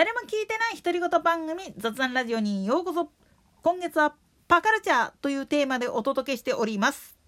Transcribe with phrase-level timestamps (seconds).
[0.00, 3.10] 誰も聞いてない独り言番組雑談ラジオにようこそ。
[3.60, 4.14] 今月は
[4.48, 7.18] パカルチャーというテーマでお届けしております。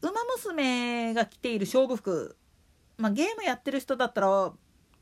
[0.00, 2.38] 馬娘が着ている勝負服。
[2.96, 4.54] まあゲームやってる人だったら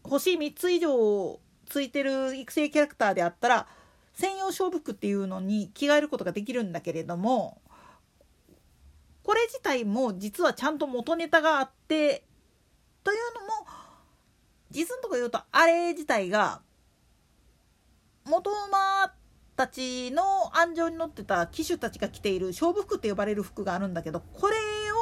[0.03, 3.69] 星3つ以上ついてる育成キャラクターであったら
[4.15, 7.63] 専用勝負服っていうのに着替えることができるんだけれども
[9.23, 12.25] これ自体も実はちゃんと元ネタがあって
[13.05, 13.44] というの
[14.75, 16.61] 実のとこ言うとあれ自体が
[18.27, 19.15] 元馬
[19.57, 20.23] たちの
[20.57, 24.57] 安城に乗ってた騎手たちが着ている勝負服って呼ばれる服があるんだけどこれ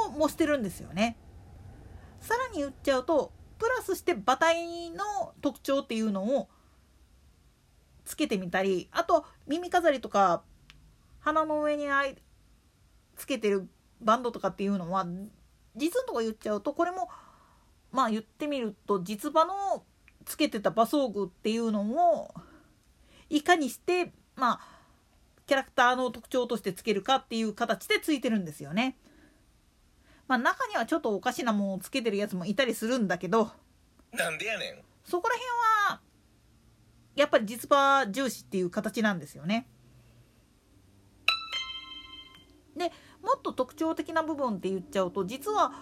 [0.06, 1.16] を模してるんですよね。
[2.20, 6.48] さらに言っちゃうとプラスして馬体の特徴っていうのを
[8.04, 10.42] つけてみたりあと耳飾りとか
[11.20, 12.16] 鼻の上にあい
[13.16, 13.68] つけてる
[14.00, 15.06] バンドとかっていうのは
[15.76, 17.08] 実のとこ言っちゃうとこれも
[17.92, 19.84] まあ言ってみると実場の
[20.24, 22.34] つけてた馬装具っていうのを
[23.28, 24.60] いかにしてまあ
[25.46, 28.96] キャラクターの特徴としてつけるかっていう形でついてるんですよね。
[30.26, 33.50] まあ中にはちょっとおかしなものをつけてるやつもいたりするんだけど
[34.12, 35.50] なんでやねんそこら辺
[35.90, 36.00] は
[37.14, 39.68] やっぱり実場重視っていう形なんですよね。
[42.76, 42.90] で
[43.22, 45.72] もっと特徴的な部分って言っちゃうと実は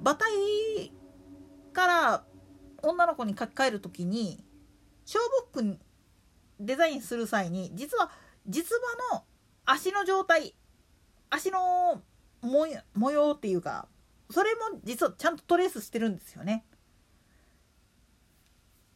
[0.00, 0.92] 馬体
[1.74, 2.24] から
[2.82, 4.42] 女の子に書き換える時に
[5.06, 5.22] 勝
[5.52, 5.78] 負服に
[6.58, 8.10] デザインする際に実は
[8.48, 8.78] 実
[9.10, 9.24] 場の
[9.66, 10.54] 足の状態
[11.28, 12.02] 足の
[12.42, 13.88] 模様っていうか
[14.30, 16.64] それも実はちゃんとトレースしてるんですよね。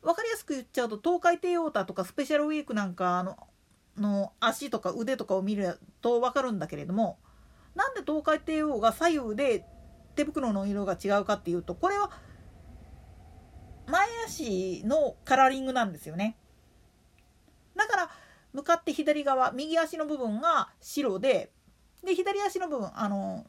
[0.01, 3.37] 分かりやすく言っちゃうと東海帝王太とかスペシャルウィークなんかの
[3.97, 7.19] の足とか腕とかを見ると分かるんだけれども
[7.75, 9.65] なんで東海帝王が左右で
[10.15, 12.11] 手袋の色が違うかっていうとこれは
[14.29, 16.37] 足のカラーリングなんですよね。
[17.75, 18.11] だから
[18.53, 21.51] 向かって左側右足の部分が白で
[22.05, 23.47] で左足の部分あの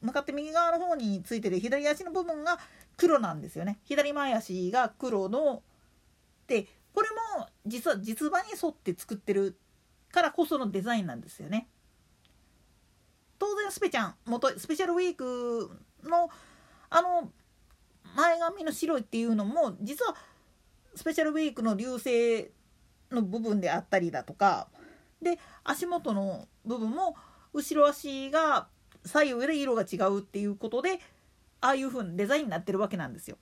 [0.00, 2.58] 向かって右側の方についてる左足の部分が
[2.96, 3.78] 黒なんですよね。
[3.84, 5.62] 左前足が黒の
[6.46, 7.08] でこれ
[7.38, 9.58] も実は実場に沿って作ってる
[10.10, 11.68] からこそのデザインなんですよね。
[13.38, 15.70] 当然スペちゃん元スペシャルウィーク
[16.04, 16.28] の
[16.90, 17.30] あの
[18.16, 20.16] 前髪の白いっていうのも実は
[20.94, 22.50] スペシャルウィークの流星
[23.10, 24.68] の部分であったりだとか
[25.22, 27.16] で足元の部分も
[27.52, 28.68] 後ろ足が
[29.04, 31.00] 左右で色が違うっていうことで
[31.60, 33.36] ああいう風にデザインになってるわけなんですよ。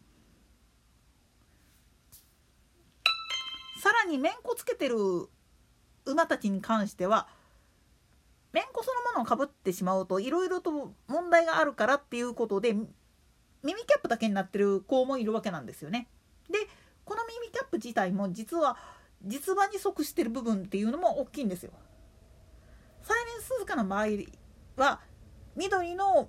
[3.81, 4.97] さらにめんこつけてる
[6.05, 7.29] 馬たちに関しては
[8.53, 12.75] めんこそのものをかぶってしまうといろいろと問題があるからっていうことで
[13.63, 16.09] 耳キャップだけになってる子もいるわけなんですよね。
[16.51, 16.59] で
[17.05, 18.77] この耳キャップ自体も実は
[19.25, 21.73] 実場に即してる部分っていうのも大きいんですよ。
[23.03, 24.07] サイレンスズカの場合
[24.77, 25.01] は
[25.57, 26.29] 緑の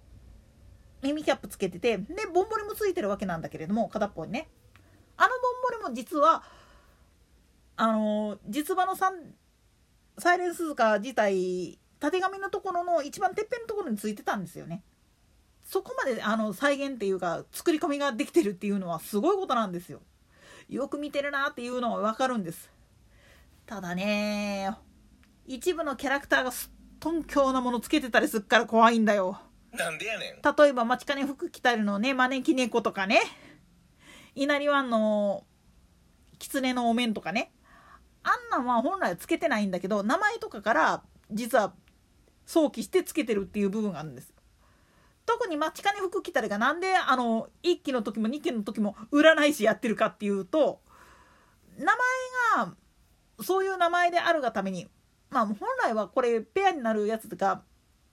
[1.02, 4.50] 耳キャップつけててでボンボリもついてるわけなんだけれども片っぽにね
[5.18, 6.44] あのボンボリも実は
[7.76, 9.12] あの実場のサ
[10.36, 14.84] イレンスズカ自体たてがみのところの一番てっぺんのところについてたんですよね。
[15.69, 20.02] そこまであの再現っていうか作り込みができてるっていうのはすごいことなんですよ。
[20.68, 22.72] よく見てるなっていうのはわかるんです。
[23.68, 24.75] ただね
[25.46, 29.40] 一部のキャラクターがすっとんきょうなものつけてたりすっから怖いんだよ。
[29.72, 33.22] なんでやねん例えば街金服着たりのね招き猫とかね
[34.34, 35.44] 稲荷湾の
[36.40, 37.51] 狐のお面とかね
[38.24, 41.74] あんなんは本来はつけてないんだけど名前とかから実は
[42.47, 44.34] 想起してつけてるっていう部分があるんです。
[45.30, 50.82] 特に待ち金服着たりがなんであの1期の時も2期の時も占い師やってるかっていうと
[51.78, 52.74] 名前が
[53.44, 54.88] そういう名前であるがために
[55.30, 57.62] まあ本来はこれペアになるやつが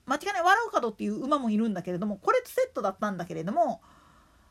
[0.05, 3.81] 間違いない笑う角っていう馬もいるんだけれどもこれとセットだったんだけれども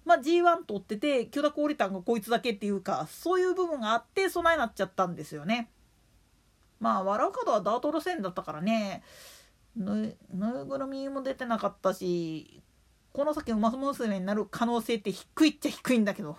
[0.05, 5.71] まあ G1 取ってて許諾降りたんがこいつだけっていうかそういう部分があって備えなっちゃったんですよね。
[6.81, 9.05] まあ笑う角はダート路線だったからね
[9.77, 12.63] ぬぬいぐるみも出てなかったし
[13.13, 16.37] この先馬娘になる可能性って低いっちゃ低いんだけど。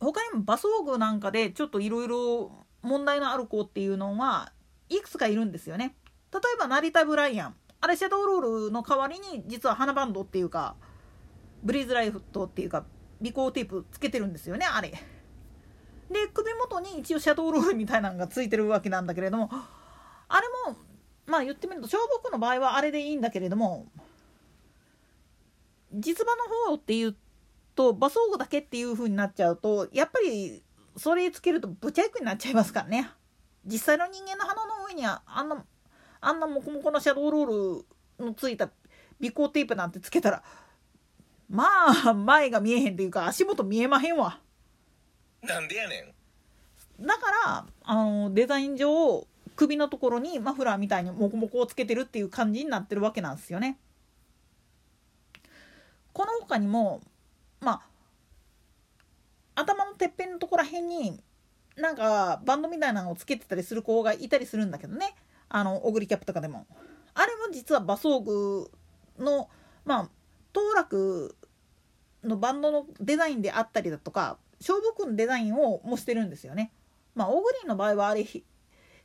[0.00, 4.52] 他にも馬装具なんかでちょっといろいろ問題のある子っていうのは
[4.90, 5.96] いくつかいるんですよね。
[6.30, 7.54] 例えば成田ブライアン。
[7.80, 10.76] あれシャドウロールの代わりに実は花バンドっていうか
[11.62, 12.84] ブリーズライフトっていうか
[13.22, 14.92] 尾行テープつけてるんですよねあれ。
[16.10, 19.50] で首元に一応シャドウロールみたいなのがついてるわけなんだけれども
[20.28, 20.76] あれも
[21.26, 23.86] まあ言ってみると小僕の場合はあれでいいんだけれども
[25.92, 27.16] 実場の方っていう
[27.74, 30.62] と馬装具だけっていう風になっちゃうとやっぱり
[30.96, 33.10] それつけるとぶちゃいくになっちゃいますからね。
[33.66, 35.64] 実際の人間の鼻の上にはあんな
[36.20, 37.78] あんなモコモコのシャドーロー
[38.18, 38.70] ルのついた
[39.22, 40.42] 尾行テープなんてつけたら
[41.48, 41.64] ま
[42.06, 44.40] あ前が見えへんっていうか足元見えまへんわ。
[45.46, 46.14] なんでやね
[47.00, 47.06] ん。
[47.06, 49.26] だからあのデザイン上
[49.56, 53.78] 首のところにマフラーみたいにモコモコをつけてるっていう感じになってるわけなんですよね。
[56.12, 57.00] この他にも
[57.60, 57.82] ま
[59.54, 61.20] あ頭のてっぺんのところらへんに
[61.76, 65.14] なんかバンドみたいなのをつけてたりする子がいたりするんだけどね
[65.48, 66.66] あのオグリキャップとかでも
[67.14, 68.70] あれも実は馬装具
[69.18, 69.48] の
[69.84, 70.08] まあ
[70.52, 71.36] 当落
[72.22, 76.72] のバンドのデザインであったりだとか勝負服のデザインを模してるんですよね
[77.14, 78.44] まあオグリの場合はあれひ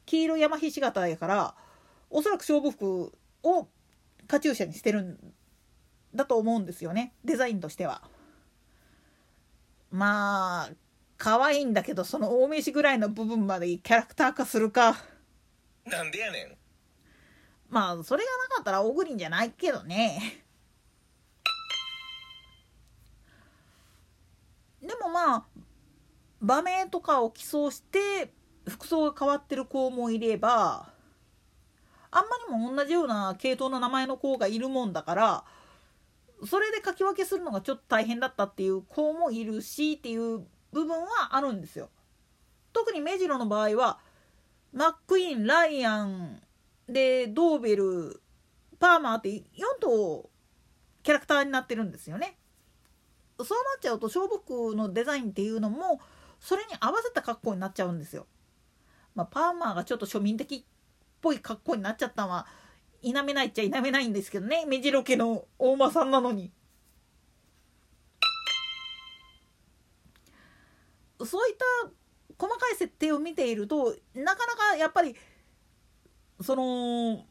[0.06, 1.56] 黄色山ひし形やから
[2.10, 3.12] おそらく勝負服
[3.44, 3.68] を
[4.28, 5.18] カチューシャにしてるん
[6.16, 8.02] だと思うんですよねデザインとしては。
[9.92, 10.70] まあ
[11.18, 14.96] 可愛いんだけどその大飯ぐらいの部分までキャラクター化するか
[15.86, 16.58] なんでやねん。
[17.70, 20.44] まあそれがなかったらオグリンじゃないけどね
[26.42, 28.32] 場面とかを起草して
[28.68, 30.90] 服装が変わってる子もいれば
[32.12, 35.44] あんまりも同じような系統の名前の子がいるもんだから
[36.46, 41.90] それで書き分けするのがちょっと大変だったっていう子もいるしっていう部分はあるんですよ。
[42.72, 44.00] 特に目白の場合は
[44.72, 46.42] マックイーンライアン
[46.88, 48.22] でドーベル
[48.80, 49.42] パーマーって4
[49.82, 50.30] 頭
[51.04, 52.38] キャラクターになってるんですよね。
[53.40, 56.00] そうなっちゃうと勝負服のデザインっていうのも
[56.40, 58.26] それに合わせた格好になっちゃうんですよ。
[59.16, 60.64] まあ、パーマーがちょっと庶民的っ
[61.22, 62.48] ぽい格好になっちゃったのは
[63.02, 66.52] 否めないっちゃ否めないんですけどね目白家の大間さんなのに。
[71.26, 71.66] そういった
[72.38, 75.16] 細かい設定を見ているとなかなかやっぱり
[76.42, 77.26] その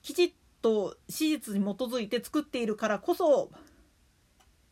[0.00, 3.50] きちっと史実に基づいて作っているからこそ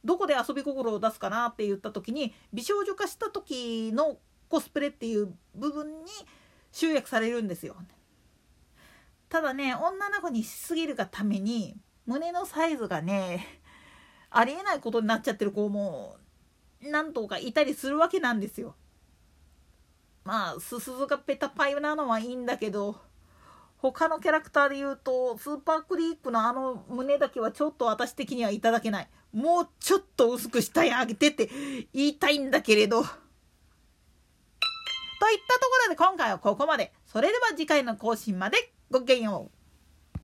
[0.06, 4.18] どこで遊び心を出すかなって言った時に美少女化した時の
[4.48, 6.10] コスプレっていう部分に
[6.70, 7.76] 集約されるんですよ。
[9.28, 11.76] ただね女の子にしすぎるがために
[12.06, 13.60] 胸のサイズがね
[14.30, 16.16] ありえないことになっちゃってる子も
[16.80, 18.76] 何頭かいたりするわけなんですよ。
[20.24, 23.00] まあすすずがペタパイなのはいいんだけど
[23.92, 29.08] 他のキャラクターで言うとスーパークリークのあの胸だけはちょっと私的にはいただけない。
[29.32, 31.50] もうちょっと薄く下へ上げてって
[31.92, 33.02] 言いたいんだけれど。
[33.02, 33.06] と
[35.30, 36.92] いったところで今回はここまで。
[37.06, 39.55] それでは次回の更新までごきげんよう。